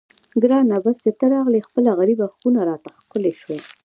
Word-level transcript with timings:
ګرانه 0.43 0.75
بس 0.83 0.97
چې 1.03 1.11
ته 1.19 1.25
راغلې 1.35 1.61
خپله 1.67 1.91
غریبه 1.99 2.27
خونه 2.35 2.61
راته 2.69 2.89
ښکلې 3.03 3.33
شوه. 3.41 3.57